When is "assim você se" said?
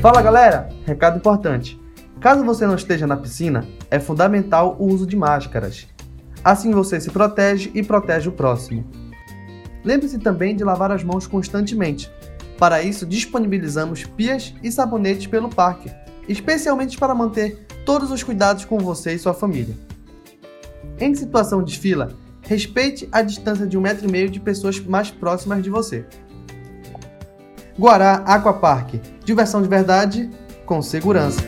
6.42-7.10